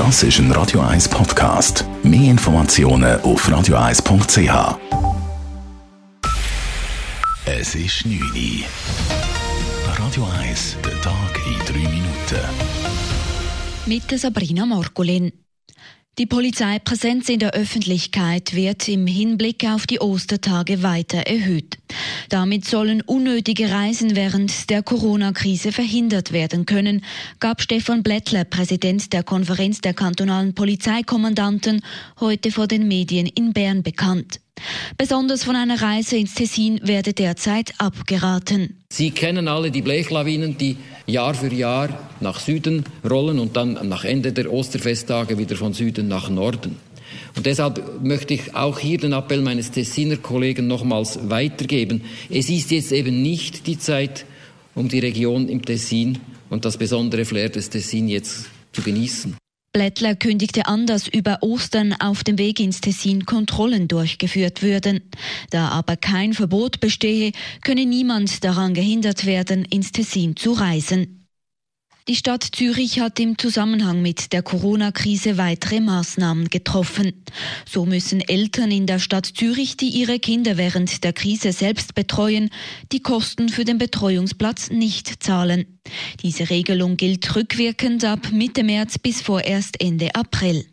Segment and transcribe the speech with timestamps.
[0.00, 1.84] Das ist ein Radio 1 Podcast.
[2.02, 4.78] Mehr Informationen auf radio1.ch.
[7.44, 8.64] Es ist 9 Uhr.
[9.98, 12.40] Radio 1, der Tag in 3 Minuten.
[13.84, 15.32] Mit Sabrina Morgulin.
[16.16, 21.79] Die Polizeipräsenz in der Öffentlichkeit wird im Hinblick auf die Ostertage weiter erhöht.
[22.28, 27.04] Damit sollen unnötige Reisen während der Corona-Krise verhindert werden können,
[27.38, 31.82] gab Stefan Blättler, Präsident der Konferenz der kantonalen Polizeikommandanten,
[32.20, 34.40] heute vor den Medien in Bern bekannt.
[34.98, 38.76] Besonders von einer Reise ins Tessin werde derzeit abgeraten.
[38.90, 40.76] Sie kennen alle die Blechlawinen, die
[41.06, 41.88] Jahr für Jahr
[42.20, 46.76] nach Süden rollen und dann nach Ende der Osterfesttage wieder von Süden nach Norden.
[47.36, 52.02] Und deshalb möchte ich auch hier den Appell meines Tessiner Kollegen nochmals weitergeben.
[52.28, 54.24] Es ist jetzt eben nicht die Zeit,
[54.74, 59.36] um die Region im Tessin und das besondere Flair des Tessin jetzt zu genießen.
[59.72, 65.00] Blättler kündigte an, dass über Ostern auf dem Weg ins Tessin Kontrollen durchgeführt würden.
[65.50, 67.30] Da aber kein Verbot bestehe,
[67.62, 71.19] könne niemand daran gehindert werden, ins Tessin zu reisen.
[72.08, 77.24] Die Stadt Zürich hat im Zusammenhang mit der Corona-Krise weitere Maßnahmen getroffen.
[77.68, 82.50] So müssen Eltern in der Stadt Zürich, die ihre Kinder während der Krise selbst betreuen,
[82.90, 85.78] die Kosten für den Betreuungsplatz nicht zahlen.
[86.22, 90.64] Diese Regelung gilt rückwirkend ab Mitte März bis vorerst Ende April.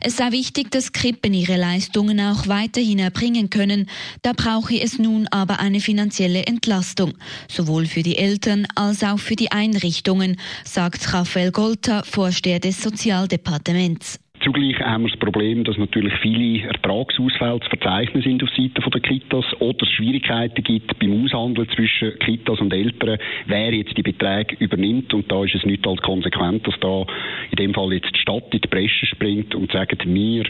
[0.00, 3.88] Es sei wichtig, dass Krippen ihre Leistungen auch weiterhin erbringen können.
[4.22, 7.14] Da brauche es nun aber eine finanzielle Entlastung,
[7.48, 14.21] sowohl für die Eltern als auch für die Einrichtungen, sagt Raphael Golter, Vorsteher des Sozialdepartements.
[14.44, 19.00] Zugleich haben wir das Problem, dass natürlich viele Ertragsausfälle zu verzeichnen sind auf Seite der
[19.00, 24.56] Kitas oder es Schwierigkeiten gibt beim Aushandeln zwischen Kitas und Eltern, wer jetzt die Beträge
[24.58, 25.14] übernimmt.
[25.14, 27.06] Und da ist es nicht als konsequent, dass da
[27.50, 30.44] in dem Fall jetzt die Stadt in die Bresche springt und sagt, wir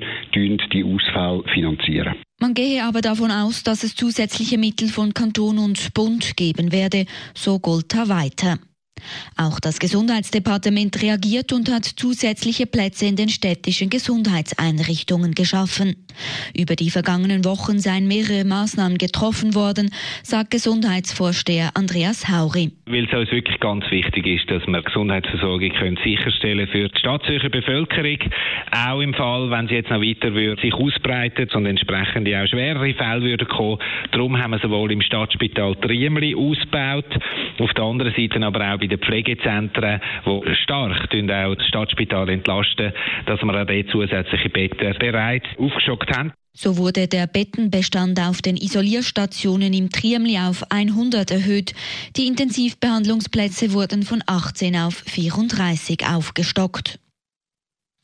[0.73, 2.15] die Ausfälle finanzieren.
[2.41, 7.05] Man gehe aber davon aus, dass es zusätzliche Mittel von Kanton und Bund geben werde,
[7.35, 8.59] so Golta weiter.
[9.37, 15.97] Auch das Gesundheitsdepartement reagiert und hat zusätzliche Plätze in den städtischen Gesundheitseinrichtungen geschaffen.
[16.55, 19.91] Über die vergangenen Wochen seien mehrere Maßnahmen getroffen worden,
[20.23, 22.73] sagt Gesundheitsvorsteher Andreas Hauri.
[22.87, 27.49] Weil es uns wirklich ganz wichtig ist, dass wir Gesundheitsversorgung können sicherstellen für die Stadtzürcher
[27.49, 28.19] Bevölkerung,
[28.71, 32.95] auch im Fall, wenn sie jetzt noch weiter würde, sich ausbreitet und entsprechend auch schwerere
[32.95, 33.79] Fälle würden kommen.
[34.11, 37.07] Darum haben wir sowohl im Stadtspital Triemli ausgebaut,
[37.59, 42.93] auf der anderen Seite aber auch bei den Pflegezentren, die stark auch das Stadtspital entlasten,
[43.27, 46.33] dass wir auch dort zusätzliche Betten bereits aufgestockt haben.
[46.55, 51.73] So wurde der Bettenbestand auf den Isolierstationen im Triemli auf 100 erhöht.
[52.17, 56.99] Die Intensivbehandlungsplätze wurden von 18 auf 34 aufgestockt.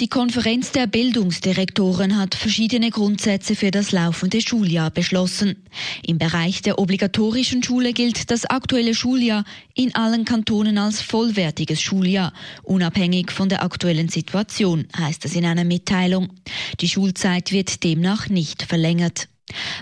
[0.00, 5.64] Die Konferenz der Bildungsdirektoren hat verschiedene Grundsätze für das laufende Schuljahr beschlossen.
[6.06, 9.42] Im Bereich der obligatorischen Schule gilt das aktuelle Schuljahr
[9.74, 12.32] in allen Kantonen als vollwertiges Schuljahr,
[12.62, 16.28] unabhängig von der aktuellen Situation, heißt es in einer Mitteilung.
[16.78, 19.28] Die Schulzeit wird demnach nicht verlängert.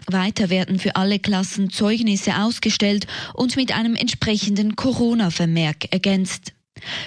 [0.06, 6.54] Weiter werden für alle Klassen Zeugnisse ausgestellt und mit einem entsprechenden Corona-Vermerk ergänzt.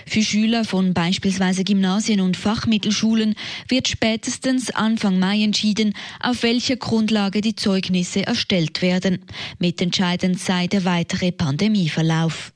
[0.06, 3.36] Für Schüler von beispielsweise Gymnasien und Fachmittelschulen
[3.68, 9.26] wird spätestens Anfang Mai entschieden, auf welcher Grundlage die Zeugnisse erstellt werden.
[9.60, 12.54] Mitentscheidend sei der weitere Pandemieverlauf.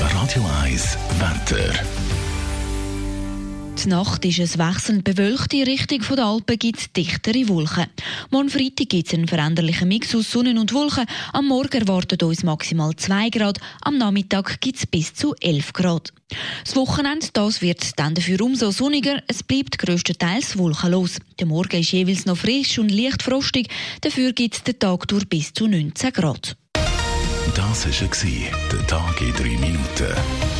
[0.00, 2.09] Radio 1 Wetter.
[3.82, 5.54] Die Nacht ist es wechselnd bewölkt.
[5.54, 7.86] In Richtung der Alpen gibt es dichtere Wolken.
[8.28, 11.06] Morgen Freitag gibt es einen veränderlichen Mix aus Sonne und Wolken.
[11.32, 13.58] Am Morgen erwartet uns maximal 2 Grad.
[13.80, 16.12] Am Nachmittag gibt es bis zu 11 Grad.
[16.62, 19.22] Das Wochenende das wird dann dafür umso sonniger.
[19.28, 21.16] Es bleibt grösstenteils wolkenlos.
[21.38, 23.68] Der Morgen ist jeweils noch frisch und leicht frostig.
[24.02, 26.54] Dafür gibt es den Tag durch bis zu 19 Grad.
[27.54, 30.59] Das war der Tag in 3 Minuten.